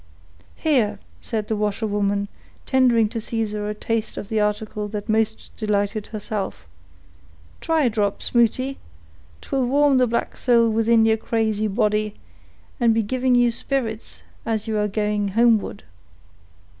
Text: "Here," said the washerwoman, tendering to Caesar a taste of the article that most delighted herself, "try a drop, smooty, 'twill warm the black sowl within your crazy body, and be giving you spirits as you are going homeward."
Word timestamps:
"Here," 0.55 0.97
said 1.19 1.47
the 1.47 1.55
washerwoman, 1.55 2.27
tendering 2.65 3.07
to 3.09 3.21
Caesar 3.21 3.69
a 3.69 3.75
taste 3.75 4.17
of 4.17 4.29
the 4.29 4.39
article 4.39 4.87
that 4.87 5.07
most 5.07 5.51
delighted 5.55 6.07
herself, 6.07 6.65
"try 7.59 7.83
a 7.83 7.89
drop, 7.91 8.23
smooty, 8.23 8.79
'twill 9.41 9.67
warm 9.67 9.99
the 9.99 10.07
black 10.07 10.37
sowl 10.37 10.69
within 10.71 11.05
your 11.05 11.17
crazy 11.17 11.67
body, 11.67 12.15
and 12.79 12.95
be 12.95 13.03
giving 13.03 13.35
you 13.35 13.51
spirits 13.51 14.23
as 14.43 14.67
you 14.67 14.75
are 14.79 14.87
going 14.87 15.27
homeward." 15.27 15.83